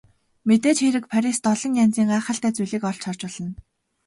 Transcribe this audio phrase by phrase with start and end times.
[0.47, 3.49] Мэдээж хэрэг Парист олон янзын гайхалтай зүйлийг олж харж болно.